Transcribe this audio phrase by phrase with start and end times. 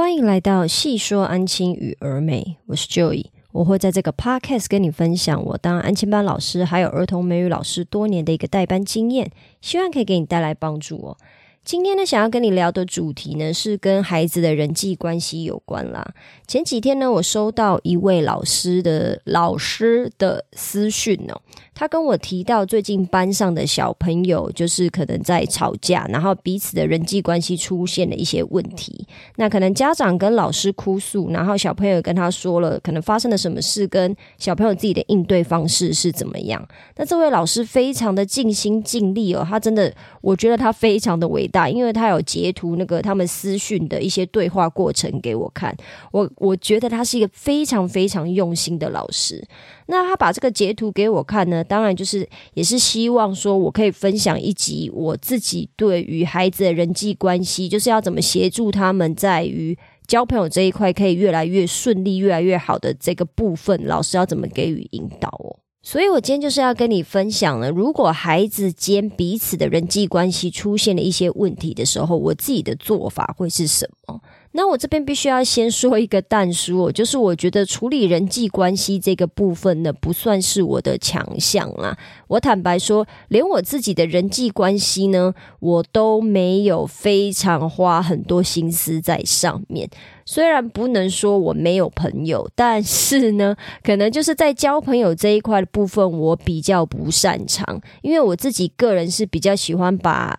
[0.00, 11.18] 欢迎来到细说安亲与儿美，我是 Joey，我会在这个 podcast 跟你分享我当安亲班老师还有儿童美语老师多年的一个代班经验，希望可以给你带来帮助哦。
[11.62, 16.14] 今天呢，想要跟你聊的主题呢，是跟孩子的人际关系有关啦。
[16.48, 21.38] 前几天呢，我收到一位老师的老师的私讯哦，
[21.74, 29.06] 他跟我提到最近班上的小朋友就是可能在吵架，然后彼此的人际关系出现了一些问题。
[29.36, 36.66] 那可能家长跟老师哭诉，然后小朋友跟他说了可能发生了什么事，跟小朋友自己的应对方式是怎么样。
[36.96, 41.68] 那这位老师非常的尽心尽力哦，他真的，我觉得他非常的伟大。
[41.68, 45.76] 因为他有截图那个他们私讯的一些对话过程给我看，
[46.12, 49.46] 我我觉得他是一个非常非常用心的老师。
[49.86, 59.76] 那他把这个截图给我看呢，当然就是也是希望说我可以分享一集我自己对于孩子的人际关系，就是要怎么协助他们在于
[60.06, 65.58] 交朋友这一块可以越来越顺利、越来越好的这个部分，老师要怎么给予引导哦。
[65.82, 74.20] 所以，我今天就是要跟你分享了，如果孩子间彼此的人际关系出现了一些问题的时候，我自己的做法会是什么？
[74.52, 81.96] 那我这边必须要先说一个淡书， 就是我觉得处理人际关系这个部分呢，不算是我的强项啦。
[82.26, 89.88] 我坦白说，连我自己的人际关系呢，我都没有非常花很多心思在上面。
[90.26, 93.54] 虽然不能说我没有朋友，但是呢，
[93.84, 100.36] 可能就是在交朋友这一块的部分，我比较不擅长，因为我自己个人是比较喜欢把。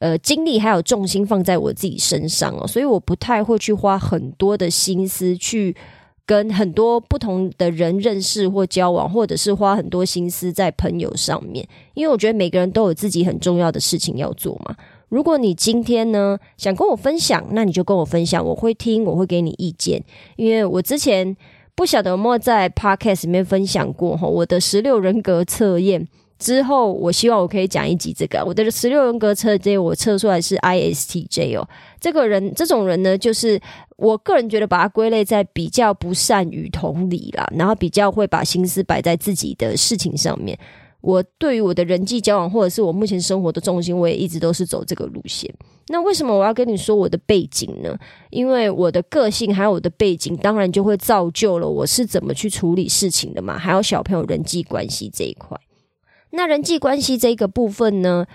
[0.00, 5.74] 呃，精力还有重心放在我自己身上哦，所以我不太会去花很多的心思去
[6.26, 14.76] 跟很多不同的人认识或交往，或者是花很多心思在朋友上面，因为我觉得每个人都有自己很重要的事情要做嘛。
[15.08, 20.02] 如果你今天呢想跟我分享，那你就跟我分享，我会听，我会给你意见，
[20.36, 21.36] 因为我之前
[21.74, 26.08] 不晓得有没有在 podcast 里面分享过哈，我的十六人格测验。
[26.38, 28.44] 之后，我希望我可以讲一集这个。
[28.44, 31.68] 我的十六人格测这我测出来是 ISTJ 哦。
[32.00, 33.58] 这个人，这种人呢，就是
[33.96, 40.58] 我个人觉得把它归类在比较不善于同理啦，然后比较会把心思摆在自己的事情上面。
[41.00, 45.52] 我对于我的人际交往，或者是我目前生活的重心，我也一直都是走这个路线。
[45.88, 47.94] 那为什么我要跟你说我的背景呢？
[48.30, 53.58] 因为我的个性还有我的背景，当然就会造就了我是怎么去处理事情的嘛。
[53.58, 55.58] 还有小朋友人际关系这一块。
[56.34, 58.26] 那人际关系这个部分呢？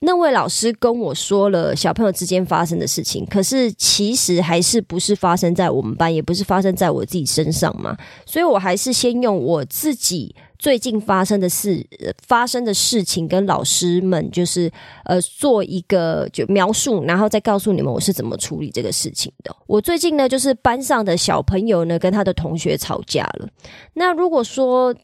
[0.00, 7.96] 那位老师跟我说了小朋友之间发生的事情，可是其实还是不是发生在我们班，也不是发生在我自己身上嘛。
[8.26, 11.84] 所以我还是先用我自己最近发生的事、
[12.28, 14.70] 发生的事情跟老师们，就是
[15.06, 19.56] 呃做一个就描述，然后再告诉你们我是怎么处理这个事情的。
[19.66, 23.48] 我最近呢，就是班上的小朋友呢跟他的同学吵架了。
[23.94, 24.94] 那如果说，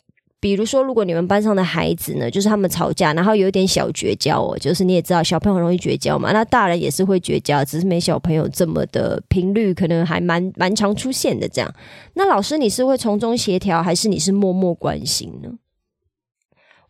[0.43, 11.75] 比如说，如果你们班上的孩子呢，就是他们吵架，然后有点小绝交哦，就是你也知道，小朋友很容易绝交嘛，那大人也是会绝交，只是没小朋友这么的频率，可能还蛮蛮常出现的这样。
[12.15, 15.49] 那老师，你是会从中协调，还是你是默默关心呢？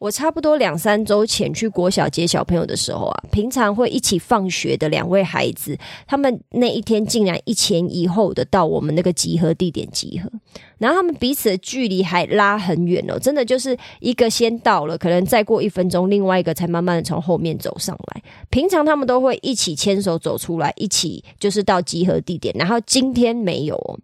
[0.03, 10.29] 我差不多两三周前去国小接小朋友的时候啊，平常会一起放学的两位孩子，他们那一天竟然一前一后的到我们那个集合地点集合，
[10.79, 18.21] 然后他们彼此的距离还拉很远哦，真的就是一个先到了，可能再过一分钟，另外一个才慢慢的从后面走上来。
[18.51, 24.01] 平常他们都会一起牵手走出来，一起就是到集合地点，然后今天没有。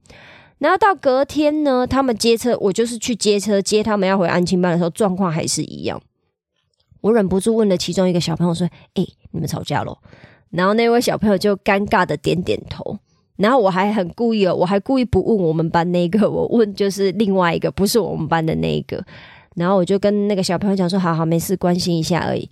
[0.58, 6.00] 然后到隔天呢，他们接车，我就是去接车接他们要回安亲班的时候，状况还是一样。
[7.00, 9.98] 我忍不住问了其中一个小朋友说：“哎，你们吵架咯？”
[10.50, 12.98] 然后那位小朋友就尴尬的点点头。
[13.36, 19.00] 然后我还很故意哦，我还故意不问我们班那个， 我问就是另外一个，不是我们班的那一个。
[19.54, 22.50] 然后我就跟那个小朋友讲说：“好好，没事，关心一下而已。”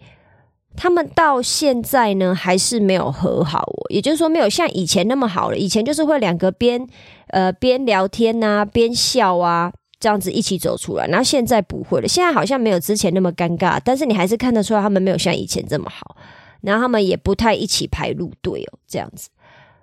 [0.77, 5.57] 他们到现在呢，还是没有和好哦，也就是说，没有像以前那么好了。
[5.57, 6.87] 以前就是会两个边
[7.29, 11.07] 呃边聊天呐，边笑啊，这样子一起走出来。
[11.07, 16.17] 然后现在不会了，现在好像没有之前那么尴尬，但是你还是看得出来他们没有像以前这么好。
[16.61, 19.29] 然后他们也不太一起排路队哦，这样子。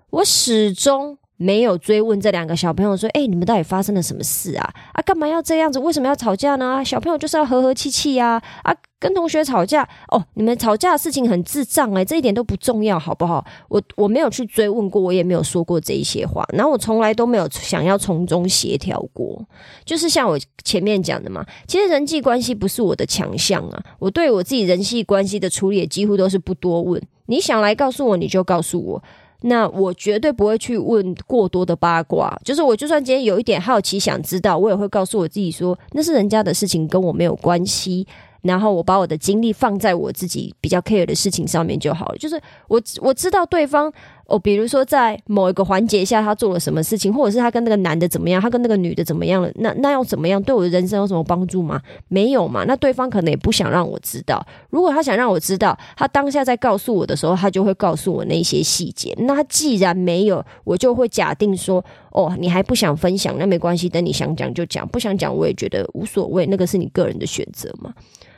[0.09, 1.17] 我始终。
[1.37, 4.73] 没有追问这两个小朋友说：“哎，你们到底发生了什么事啊？
[4.93, 5.79] 啊，干嘛要这样子？
[5.79, 6.83] 为什么要吵架呢？
[6.85, 8.41] 小朋友就是要和和气气呀！
[8.63, 13.43] 啊，跟同学吵架哦，你们吵架的事情很智障哎，这一点都不重要，好不好？
[13.67, 19.43] 我我没有去追问过，我也没有说过这一些话，然后我从来都没有想要从中协调过。
[19.83, 29.03] 就是像我前面讲的嘛，其实人际关系不是我的强项啊，我对我自己人际关系的处理几乎都是不多问，你想来告诉我你就告诉我。”
[29.43, 32.37] 那我绝对不会去问过多的八卦。
[32.43, 38.05] 就是我就算今天有一点好奇想知道，我也会告诉我自己说，那是人家的事情，跟我没有关系。
[38.41, 42.17] 然后我把我的精力放在我自己比较 care 的事情上面就好了。
[42.17, 42.37] 就是
[42.67, 43.89] 我我知道对方
[44.33, 51.79] 哦，比如说在某一个环节下他做了什么事情，或者是他跟那个男的怎么样，他跟那个女的怎么样了，那那要怎么样对我的人生有什么帮助吗？
[52.07, 52.63] 没有嘛。
[52.65, 54.43] 那对方可能也不想让我知道。
[54.71, 59.15] 如果他想让我知道，他当下在告诉我的时候，他就会告诉我那些细节。
[59.19, 67.93] 那既然没有，我就会假定说，哦，你还不想分享，那没关系，等你想讲就讲，不想讲我也觉得无所谓，那个是你个人的选择嘛。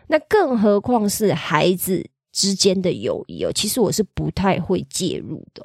[0.07, 5.63] 那更何况是孩子之间的友谊哦，其实我是不太会介入的。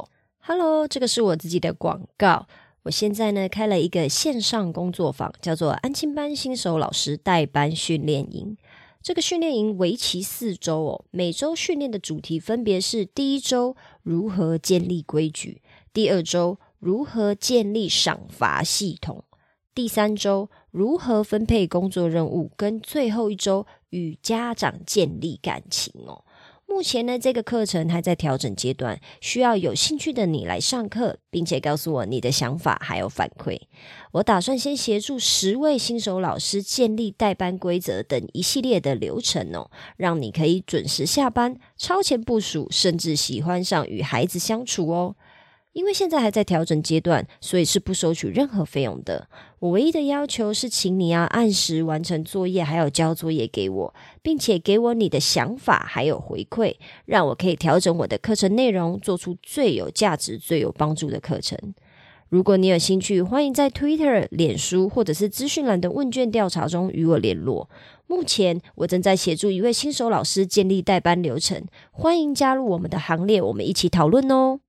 [0.52, 2.48] Hello，这个是我自己的广告。
[2.82, 8.56] 我现在呢开了一个线上工作坊，叫做安亲班新手老师代班训练营。
[9.00, 15.62] 这个训练营为期四周哦，每周训练的主题分别是：第一周如何建立规矩，
[15.92, 19.22] 第二周如何建立赏罚系统，
[19.72, 23.64] 第三周如何分配工作任务，跟最后一周。
[23.90, 26.24] 与家长建立感情哦。
[26.70, 33.60] 目前呢，这个课程还在调整阶段，需要有兴趣的你来上课，并且告诉我你的想法还有反馈。
[34.12, 45.16] 我打算先协助十位新手老师建立代班规则等一系列的流程哦，让你可以准时下班、超前部署，甚至喜欢上与孩子相处哦。
[45.72, 49.28] 因为现在还在调整阶段，所以是不收取任何费用的。
[49.60, 56.74] 我唯一的要求是，请你要按时完成作业，还有交作业给我，并且给我你的想法还有回馈，
[57.04, 61.56] 让我可以调整我的课程内容，做出最有价值、最有帮助的课程。
[62.28, 67.68] 如果你有兴趣，欢迎在 Twitter、脸书或者是资讯栏的问卷调查中与我联络。
[68.06, 74.60] 目前我正在协助一位新手老师建立代班流程，欢迎加入我们的行列，我们一起讨论哦。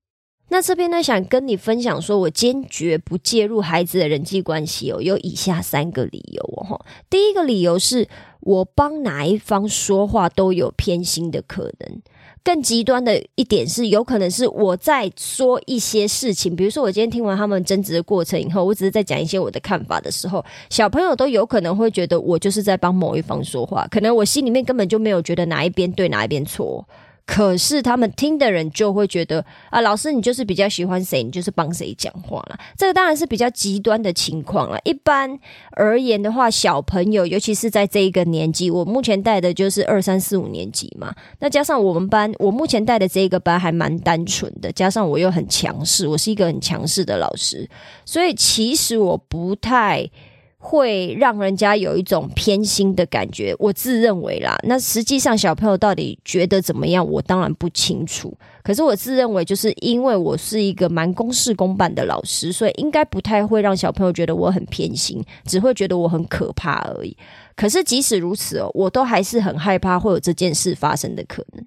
[0.51, 6.85] 那这边呢，想跟你分享，说我坚决不介入孩子的人际关系哦，有以下三个理由哦。
[7.09, 8.09] 第一个理由是
[8.41, 12.01] 我帮哪一方说话都有偏心的可能。
[12.43, 26.85] 更极端的一点是，有可能是我在说一些事情，比如说我今天听完他们争执的过程以后，我只是在讲一些我的看法的时候，小朋友都有可能会觉得我就是在帮某一方说话，可能我心里面根本就没有觉得哪一边对哪一边错。
[27.25, 32.59] 可是他们听的人就会觉得啊，老师你就是比较喜欢谁，你就是帮谁讲话了。
[32.77, 34.77] 这个当然是比较极端的情况了。
[34.83, 35.39] 一般
[35.71, 41.15] 而言的话，小朋友尤其是在这一个年纪，我目前带的就是二三四五年级嘛。
[41.39, 47.69] 那加上我们班，我目前带的这一个班还蛮单纯的，加上我又很强势，我是一个很强势的老师，
[48.05, 50.09] 所以其实我不太。
[50.63, 54.55] 会让人家有一种偏心的感觉，我自认为啦。
[54.63, 58.31] 那实际上小朋友到底觉得怎么样，我当然不清楚。
[58.63, 67.17] 可是我自认为，就是因为我是一个蛮公事公办的老师，所以应该不太会让小朋友觉得我很偏心，只会觉得我很可怕而已。
[67.55, 71.65] 可是即使如此哦，我都还是很害怕会有这件事发生的可能。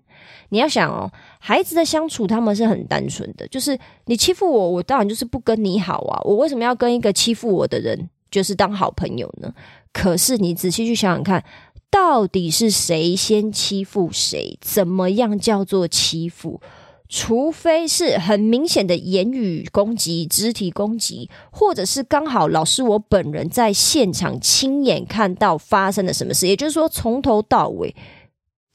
[0.51, 3.77] 你要想哦，孩子的相处他们是很单纯的，就是
[4.07, 6.21] 你欺负我，我当然就是不跟你好啊。
[6.23, 8.09] 我为什么要跟一个欺负我的人？
[8.35, 9.55] 就是当好朋友呢，
[9.93, 11.45] 可是你仔细去想想看，
[11.89, 14.59] 到底是谁先欺负谁？
[14.61, 16.61] 怎么样叫做欺负？
[17.09, 27.95] 除非是很明显的言语攻击、肢体攻击，或者是刚好老师我本人在现场亲眼看到发生了什么事，也就是说从头到尾。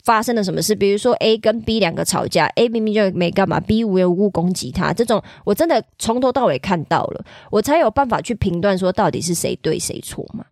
[0.04, 0.74] 发生了什么事？
[0.74, 10.46] 比如说 A 跟 B 两个吵架，A 明明就没干嘛，B 无缘无故攻击他，这种我真的从头到尾看到了，我才有办法去评断说到底是谁对谁错嘛。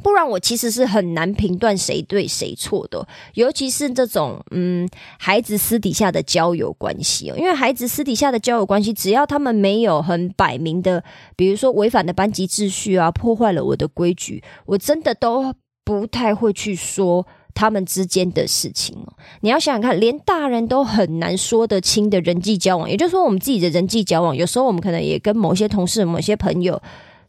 [0.00, 4.88] 不然我其实是很难评断谁对谁错的，尤其是这种嗯
[5.18, 11.02] 孩子私底下的交友关系哦，因为孩子私底下的交友关系，只要他们没有很摆明的，
[11.34, 15.52] 比如说违反了班级秩序啊，破坏了我的规矩，我真的都
[15.84, 17.26] 不太会去说。
[17.58, 26.80] 他们之间的事情哦，你要想想看，连大人都很难说得清的人际交往，也就是说，我们自己的人际交往，有时候我们可能也跟某些同事、某些朋友，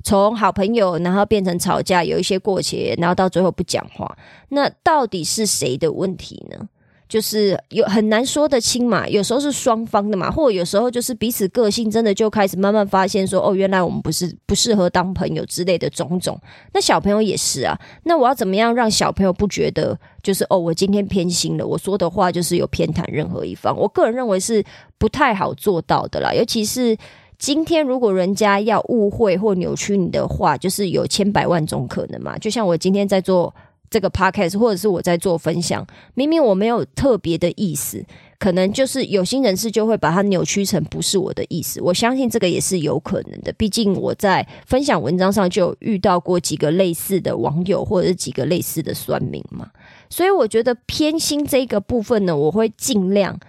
[0.03, 4.15] 从好朋友，然后变成吵架，有一些过节，然后到最后不讲话，
[4.50, 6.69] 那到底是谁的问题呢？
[7.09, 16.39] 就是有很难说得清嘛，有时候是双方的嘛，或者有时候就是彼此个性真的就开始慢慢发现说，哦，原来我们不是不适合当朋友之类的种种。
[16.71, 23.75] 那小朋友也是啊，那我要怎么样让小朋友不觉得就是哦，我今天偏心了，我说的话就是有偏袒任何一方？
[23.75, 24.63] 我个人认为是
[24.99, 26.95] 不太好做到的啦，尤其是
[27.39, 32.37] 今天如果人家要误会或扭曲你的话，就是有千百万种可能嘛。
[32.37, 33.51] 就像我今天在做。
[33.89, 38.05] 这个 podcast，或者是我在做分享，明明我没有特别的意思，
[38.38, 41.81] 可能就是有心人士就会把它扭曲成不是我的意思。
[41.81, 49.69] 我相信这个也是有可能的，毕竟我在分享文章上就有遇到过几个类似的网友，或者是几个类似的酸民嘛。
[50.10, 53.39] 所以我觉得偏心这个部分呢，我会尽量。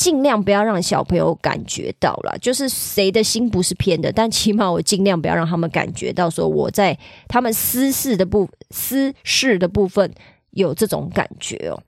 [0.00, 10.10] 尽量不要让小朋友感觉到了，就是谁的心不是偏的，但起码我尽量不要让他们感觉到说我在他们私事的部私事的部分
[10.52, 11.82] 有这种感觉哦。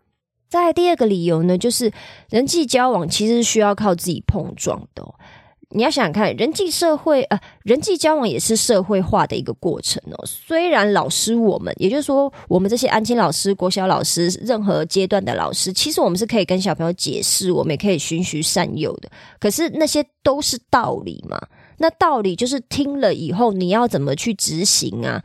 [0.50, 1.90] 再第二个理由呢，就是
[2.28, 5.02] 人际交往其实是需要靠自己碰撞的。
[5.74, 10.24] 你要想想看，人际社会呃，人际交往也是社会化的一个过程哦。
[10.26, 19.10] 虽然老师我们，也就是说我们这些安亲老师、国小老师，任何阶段的老师，其实我们是可以跟小朋友解释，我们也可以循循善诱的。
[19.40, 21.40] 可是那些都是道理嘛？
[21.78, 25.22] 那道理就是听了以后你要怎么去执行啊？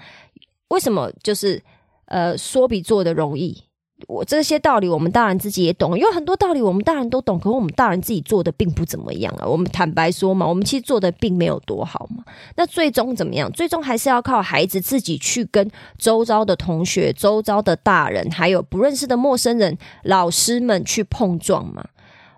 [0.70, 1.62] 为什么就是
[2.06, 3.66] 呃说比做的容易？
[4.06, 9.46] 我这些道理，我们大人自己也懂，有很多道理我们大人都懂，可是我们大人自己做的并不怎么样啊。
[9.48, 12.24] 我们坦白说嘛，我们其实做的并没有多好嘛。
[12.56, 13.51] 那最终怎么样？
[13.51, 21.84] 最终还是要靠孩子自己去跟周遭的同学、周遭的大人，还有不认识的陌生人、老师们去碰撞嘛。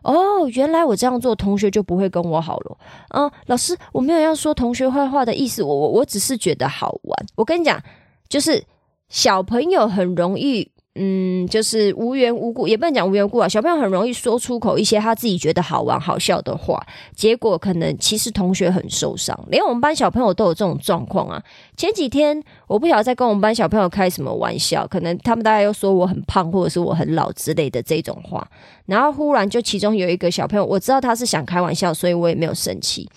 [0.01, 2.78] 哦，原来我这样做，同学就不会跟我好了。
[3.10, 7.25] 嗯，老师，我没有要说同学坏话的意思，我我我只是觉得好玩。
[7.36, 7.84] 我跟你讲，
[8.30, 8.63] 就是
[9.10, 10.72] 小朋友很容易。
[11.01, 13.48] 嗯，就是无缘无故，也不能讲无缘无故啊。
[13.48, 19.39] 小朋友很容易说出口一些他自己觉得好玩、好笑的话，结果可能其实同学很受伤。
[19.48, 21.41] 连我们班小朋友都有这种状况啊。
[21.77, 28.46] 前几天我不晓得在跟我们班小朋友开什么玩笑，可能他们大概又说我很胖，或者是我很老之类的这种话。
[28.86, 33.10] 然后忽然就其中有一个小朋友，我知道他是想开玩笑，所以我也没有生气。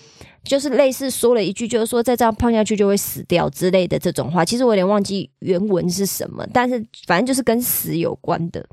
[0.45, 8.67] 就是类似说了一句，就是说再这样胖下去就会死掉之类的这种话，其实我有点忘记原文是什么，但是反正就是跟死有关的。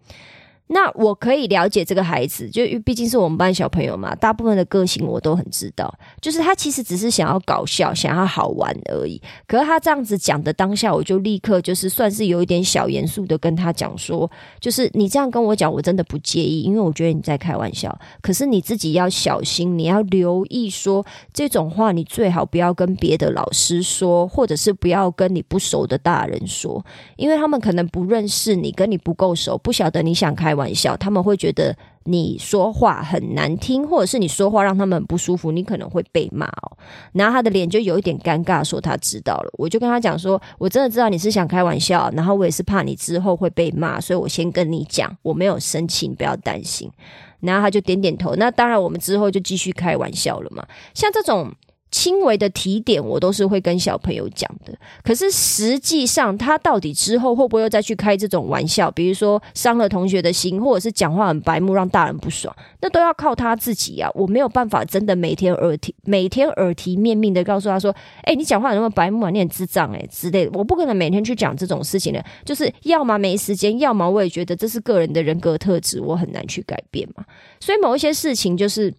[0.72, 5.92] 那我可以了解这个孩子，就因为毕竟是我们班小朋友嘛，大部分的个性我都很知道。
[6.22, 9.20] 就是他其实只是想要搞笑，想要好玩而已。
[9.48, 18.00] 可是他这样子讲的当下，我就立刻就是算是有一点小严肃的跟他讲说，就是你这样跟我讲，我真的不介意，因为我觉得你在开玩笑。
[18.22, 26.86] 可是你自己要小心，你要留意说这种话，你最好不要跟别的老师说，或者是不要跟你不熟的大人说，
[27.16, 30.59] 因为他们可能不认识你，跟你不够熟，不晓得你想开。
[30.60, 36.78] 玩笑，他们会觉得你说话很难听，或者是你说话让他们不舒服，你可能会被骂哦。
[37.14, 39.50] 然后他的脸就有一点尴尬，说他知道了。
[39.54, 46.92] 我就跟他讲说，我真的知道你是想开玩笑，然后我也是怕你之后会被骂，所以我先跟你讲，我没有生气，你不要担心。
[47.40, 48.36] 然后他就点点头。
[48.36, 50.68] 那当然，我们之后就继续开玩笑了嘛。
[50.94, 51.52] 像这种。
[51.92, 54.74] 轻微的提点，我都是会跟小朋友讲的。
[55.04, 58.92] 可是实际上，他到底之后会不会又再去开这种玩笑？
[58.92, 64.10] 比如说伤了同学的心，或者是讲话很白目，让大人不爽，那都要靠他自己啊！
[64.14, 72.24] 我没有办法真的每天耳提每天耳提面命的告诉他说：“哎，你讲话那么白目啊，你很智障哎之类的。”我不可能每天去讲这种事情的。
[72.46, 77.26] 就是要么没时间，要么我也觉得这是个人的人格特质，我很难去改变嘛。
[77.60, 78.94] 所以某一些事情就是。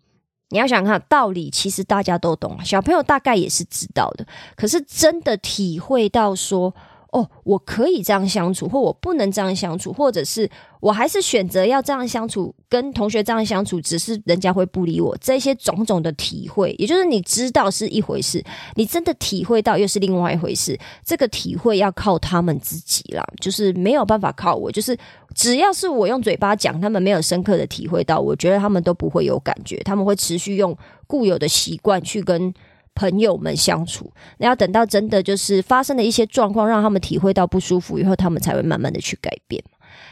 [0.50, 4.26] 你要想看道理，其实大家都懂，小朋友大概也是知道的。
[4.54, 6.74] 可是真的体会到说，
[7.12, 10.50] 哦，我可以这样相处，或我不能这样相处，或者是。
[10.80, 15.14] 我还是选择要这样相处，跟同学这样相处，只是人家会不理我。
[15.20, 18.42] 这些种种的体会，也就是你知道是一回事，
[18.76, 20.78] 你真的体会到又是另外一回事。
[21.04, 24.72] 这个体会要靠他们自己啦，就是没有办法靠我。
[24.72, 24.96] 就是
[25.34, 29.76] 只要是我用嘴巴讲，他们没有深刻的体会到，我觉得他们都不会有感觉。
[29.84, 30.74] 他们会持续用
[31.06, 32.54] 固有的习惯去跟
[32.94, 34.12] 朋友们相处。
[34.38, 39.62] 那要等到真的就是发生了一些状况，让他们体会到不舒服以后，他们才会慢慢的去改变。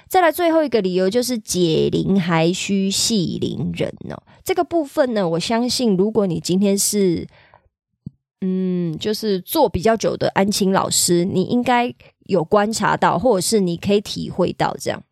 [0.08, 4.22] 再来最后一个理由就是解铃还需系铃人哦。
[4.42, 7.26] 这个部分呢，我相信如果你今天是
[8.40, 15.02] 嗯，就是做比较久的安亲老师，你应该有观察到，或者是你可以体会到这样。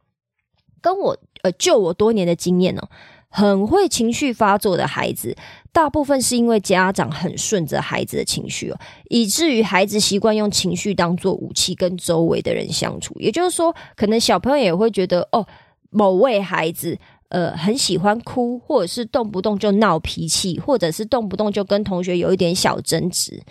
[0.80, 2.88] 跟我呃，就我多年的经验哦。
[3.36, 5.36] 很会情绪发作的孩子，
[5.70, 8.78] 大部分是因为家长很顺着孩子的情绪哦，
[9.10, 13.14] 以至于孩子习惯用情绪当做武器跟周围的人相处。
[13.18, 15.46] 也就是说，可能小朋友也会觉得哦，
[15.90, 23.42] 某位孩子呃很喜欢哭，或者是动不动就闹脾气，或者是动不动就跟同学有一点小争执。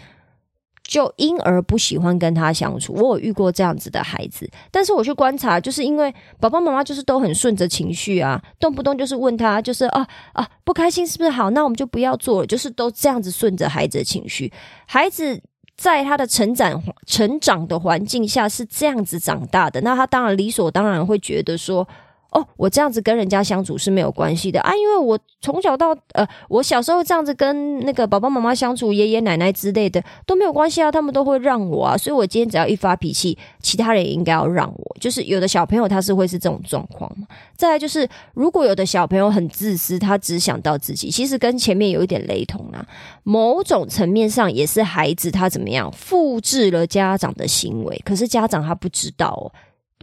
[0.88, 2.94] 就因而不喜欢跟他相处。
[2.94, 11.50] 我有遇过这样子的孩子，但是我去观察，就是因为爸爸妈妈就是都很顺着情绪啊，动不动就是问他，就是啊啊不开心是不是好？
[11.50, 14.54] 那我们就不要做了，就是都这样子顺着孩子的情绪。
[14.86, 15.42] 孩子
[15.76, 21.88] 在他的成长成长的环境下是这样子长大的，那他当然理所当然会觉得说。
[22.36, 34.98] 哦，我这样子跟人家相处是没有关系的啊，因为我从小到呃，我小时候这样子跟那个爸爸妈妈相处，爷爷奶奶之类的都没有关系啊，他们都会让我啊，所以我今天只要一发脾气，其他人也应该要让我。
[35.00, 37.26] 就是有的小朋友他是会是这种状况嘛。
[37.56, 42.86] 再来就是，如果有的小朋友很自私，他只想到自己，其实跟前面有一点雷同啊。
[43.24, 49.48] 某种层面上也是孩子他怎么样复制了家长的行为，可是家长他不知道哦。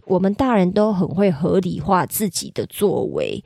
[0.05, 3.43] 我们大人都很会合理化自己的作为，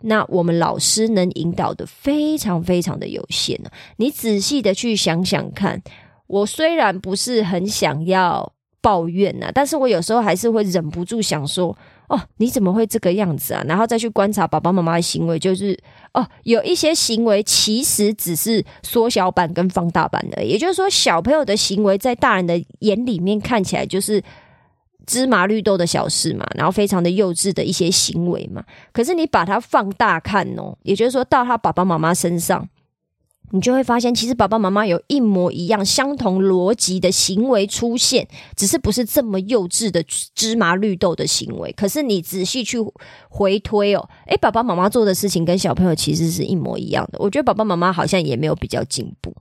[0.00, 3.70] 那我们老师能引导的非常非常的有限呢。
[3.96, 5.80] 你仔细的去想想看，
[6.26, 11.76] 我虽然不是很想要抱怨呐，但是我有时候还是会忍不住想说：
[12.08, 13.62] 哦，你怎么会这个样子啊？
[13.68, 15.78] 然后再去观察爸爸妈妈的行为，就是
[16.14, 24.20] 哦，有一些行为其实只是缩小版跟放大版的，也就是说，小朋友的行为在大人的眼里面看起来就是。
[25.06, 32.68] 芝麻绿豆的小事嘛，然后非常的幼稚的一些行为嘛，可是你把它放大看哦，也就是说到他爸爸妈妈身上，
[33.50, 40.02] 你就会发现，其实爸爸妈妈有一模一样、相同逻辑的行为出现，只是不是这么幼稚的
[40.34, 41.70] 芝麻绿豆的行为。
[41.72, 42.78] 可是你仔细去
[43.28, 47.18] 回推哦，诶，爸爸妈妈做的事情跟小朋友其实是一模一样的。
[47.18, 49.34] 我觉得爸爸妈妈好像也没有比较进步。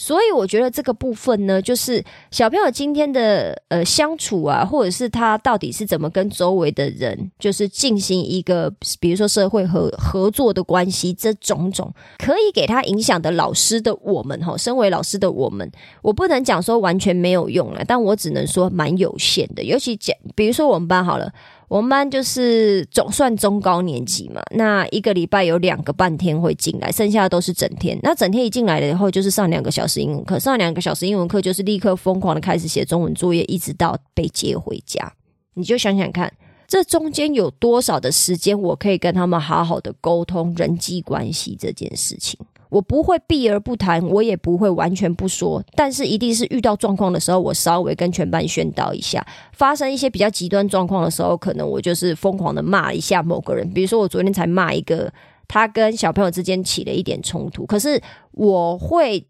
[0.00, 15.68] 所以我觉得这个部分呢，就是小朋友今天的呃相处啊，或者是他到底是怎么跟周围的人，就是进行一个比如说社会合合作的关系，这种种可以给他影响的老师的我们哈，身为老师的我们，
[16.00, 19.64] 我不能讲说完全没有用了，但我只能说蛮有限的。
[19.64, 21.32] 尤其讲，比如说我们班好了。
[21.68, 27.98] 我们班就是总算中高年级嘛，那一个礼拜有两个半天会进来，剩下的都是整天。
[28.02, 35.12] 那整天一进来了以后，就是上两个小时英文课，上两个小时英文课就是立刻疯狂的开始写中文作业，一直到被接回家。
[35.54, 36.32] 你就想想看，
[36.66, 42.38] 这中间有多少的时间，我可以跟他们好好的沟通人际关系这件事情。
[42.70, 49.26] 我不会避而不谈，我也不会完全不说，但是一定是遇到状况的时候，我稍微跟全班宣导一下。
[49.52, 53.68] 发生一些比较极端状况的时候，可能我就是疯狂的骂一下某个人。
[53.72, 55.12] 比如说，我昨天才骂一个，
[55.46, 58.00] 他跟小朋友之间起了一点冲突，可是
[58.32, 59.26] 我会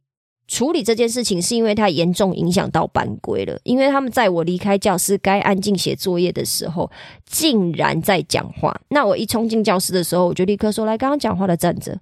[0.49, 3.59] 处理这件事情，是因为他严重影响到班规了。
[3.63, 6.91] 因为他们在我离开教室该安静写作业的时候，
[7.25, 8.79] 竟然在讲话。
[8.89, 11.97] 那我一冲进教室的时候，我就立刻说：“来，刚刚讲话的站着。”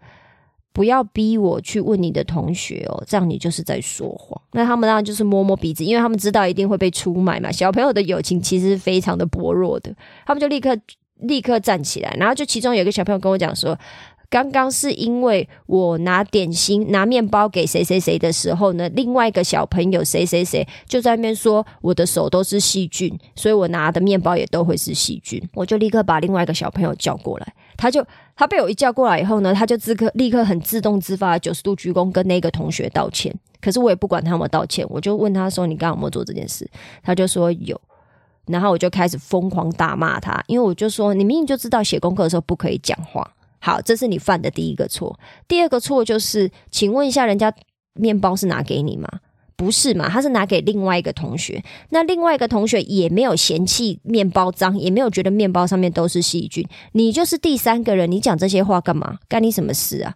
[0.77, 4.39] 不要逼我去问你的同学哦，这样你就是在说谎。
[4.53, 7.51] 那他们当然就是摸摸鼻子，因为他们知道一定会被出卖嘛。
[7.51, 9.91] 小朋友的友情其实非常的薄弱的，
[10.27, 10.77] 他们就立刻
[11.21, 13.79] 立刻站起来，然后就其中有一个小朋友跟我讲说，
[14.29, 25.43] 刚刚是因为我拿点心、拿面包给谁谁谁的时候呢，另外一个小朋友谁谁谁就在那边说我的手都是细菌，所以我拿的面包也都会是细菌。
[25.55, 28.07] 我就立刻把另外一个小朋友叫过来，他就。
[28.39, 33.35] 他被我一叫过来以后呢，他就自刻立刻很自动自发九十度鞠躬跟那个同学道歉。
[33.63, 36.69] 可是我也不管他有没有道歉，我就问他说：“你刚刚有没有做这件事？”
[37.03, 37.81] 他就说有。
[38.47, 43.27] 然后我就开始疯狂大骂他，因为我就说：“你明明就知道写功课的时候不可以讲话。”
[43.59, 45.19] 好，这是你犯的第一个错。
[45.49, 47.51] 第二个错就是，请问一下，人家
[47.95, 49.09] 面包是拿给你吗？
[49.57, 50.09] 不是嘛？
[50.09, 56.67] 他是拿给另外一个同学，那另外一个同学也没有嫌弃面包脏，也没有觉得面包上面都是细菌。
[56.93, 59.19] 你就是第三个人，你讲这些话干嘛？
[59.29, 60.15] 干你什么事啊？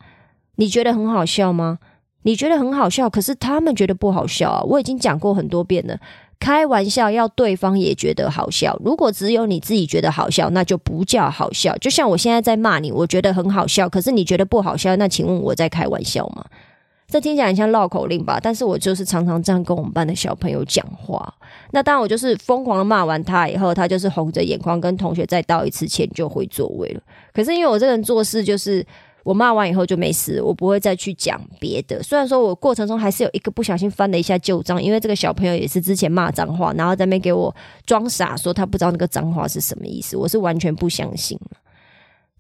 [0.57, 1.79] 你觉得很好笑吗？
[2.23, 4.63] 你觉得很好笑，可是他们觉得不好笑啊！
[4.65, 5.99] 我已经讲过很多遍了，
[6.39, 8.79] 开玩笑要对方也觉得好笑。
[8.85, 11.75] 如果只有你自己觉得好笑，那就不叫好笑。
[11.79, 16.45] 就像我现在在骂你，我觉得很好笑，可是你觉得不好笑，那请问我在开玩笑吗？
[17.11, 18.39] 这听起来很像绕口令吧？
[18.41, 21.35] 但是我就是常常这样跟我们班的小朋友讲话。
[21.73, 27.01] 那当然，我就是疯狂的骂完他以后，他就是红着眼眶跟同学再道一次歉就回座位了。
[27.35, 28.87] 可是因为我这个人做事就是，
[29.25, 32.01] 我骂完以后就没事，我不会再去讲别的。
[32.01, 41.37] 虽然说我过程中还是有一个不小心翻了一下旧账，因为这个小朋友也是之前骂脏话，然后在那边给我装傻，说他不知道那个脏话是什么意思，我是完全不相信。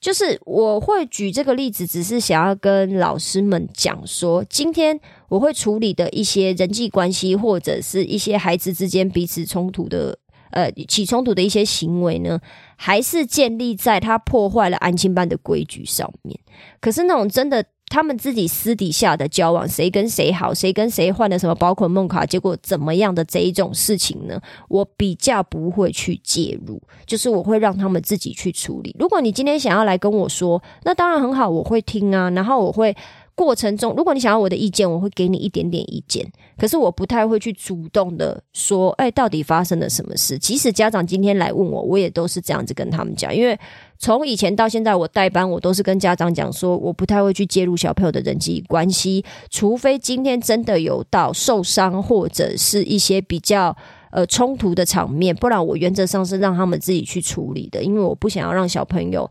[0.01, 10.19] 就是我会举这个例子，只是想要跟老师们讲说，今天我会处理的一些人际关系，或者是一些孩子之间彼此冲突的，
[10.51, 12.41] 呃，起冲突的一些行为呢，
[12.77, 16.41] 还是建立在他破坏了安亲班的规矩上面。
[16.81, 17.65] 可是那种真的。
[17.90, 24.40] 他们自己私底下的交往，谁跟谁好，谁跟谁换了什么宝可梦卡，结果怎么样的这一种事情呢？
[24.68, 28.96] 我比较不会去介入，就是我会让他们自己去处理。
[28.98, 32.96] 如果你今天想要来跟我说，那当然很好，我会听啊，然后我会。
[33.40, 36.31] 过程中，如果你想要我的意见，我会给你一点点意见。
[36.59, 40.38] 可是我不太会去主动的说，哎，到底发生了什么事？
[40.38, 43.35] 即使家长今天来问我，我也都是这样子跟他们讲。
[43.35, 43.59] 因为
[43.98, 53.74] 从以前到现在，我代班，我都是跟家长讲说，我不太会去介入小朋友的人际关系，除非今天真的有到受伤或者是一些比较
[54.11, 59.31] 呃冲突的场面，不然我原则上是让他们自己去处理的，因为我不想要让小朋友。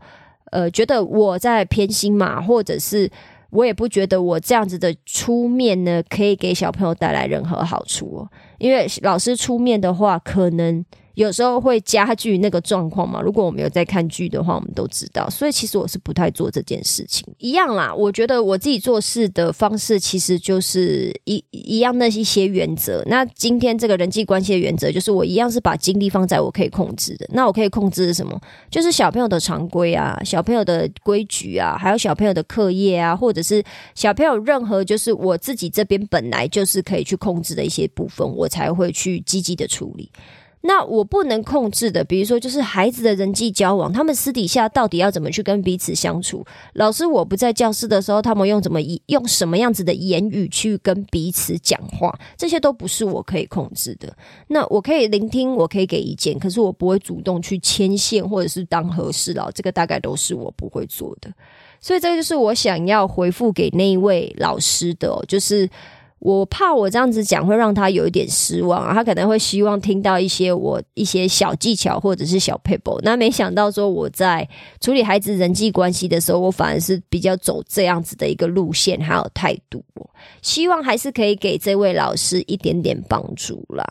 [0.50, 3.08] 呃，觉得我在偏心嘛，或者是
[3.50, 8.30] 我也不觉得我这样子的出面呢，可以给小朋友带来任何好处哦。
[8.58, 10.84] 因为老师出面的话，可能。
[11.14, 13.20] 有时候会加剧那个状况嘛？
[13.20, 15.28] 如果我们有在看剧的话，我们都知道。
[15.28, 17.26] 所以其实我是不太做这件事情。
[17.38, 23.02] 一样啦，我觉得我自己做事的方式其实就是一一样那一些原则。
[23.06, 27.26] 那今天这个人际关系的原则，就是我一样是把精力放在我可以控制的。
[27.32, 28.40] 那我可以控制什么？
[28.70, 33.62] 就是小朋友的常规啊，小朋友的规矩啊，还有小朋友的课业啊，或者是
[33.94, 40.10] 小朋友任何就是我自己这边本来就是可以去控制的一些部分，我才会去积极的处理。
[40.62, 46.44] 那我不能控制的，比如说就是孩子的人际交往，他们私底下到底要怎么去跟彼此相处？
[46.74, 52.14] 老师我不在教室的时候，他们用怎么用什么样子的言语去跟彼此讲话？
[52.36, 54.14] 这些都不是我可以控制的。
[54.48, 61.32] 那我可以聆听，我可以给意见，可是我不会主动去牵线或者是当和事佬，这个大概都是我不会做的。
[61.80, 65.68] 所以这个就是我想要回复给那一位老师的，就是。
[66.20, 73.00] 我怕我这样子讲会让他有一点失望啊，他可能会希望听到一些我一些小技巧或者是小 paper。
[73.02, 74.46] 那没想到说我在
[74.82, 79.82] 处理孩子人际关系的时候，我反而是比较走这样子的一个路线还有态度。
[80.42, 83.86] 希望还是可以给这位老师一点点帮助啦。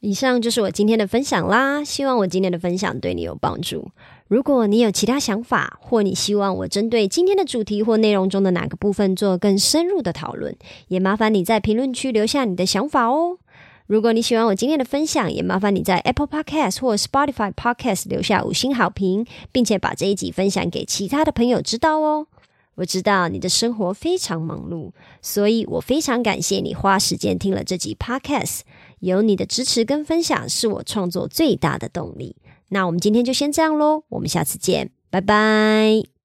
[0.00, 3.86] 以上就是我今天的分享啦，希望我今天的分享对你有帮助。
[4.28, 10.54] 如果你有其他想法，或你希望我针对今天的主题或内容中的哪个部分做更深入的讨论，
[10.88, 13.38] 也麻烦你在评论区留下你的想法哦。
[13.86, 22.26] 如果你喜欢我今天的分享，也麻烦你在 Apple Podcast 或 Spotify Podcast 留下五星好评，并且把这一集分享给其他的朋友知道哦。
[22.74, 24.90] 我知道你的生活非常忙碌，
[25.22, 28.60] 所以我非常感谢你花时间听了这集 Podcast。
[29.00, 32.36] 有你的支持跟分享，是我创作最大的动力。
[32.68, 36.17] 那我们今天就先这样喽，我们下次见，拜拜。